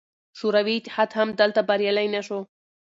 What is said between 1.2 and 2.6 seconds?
دلته بریالی نه شو.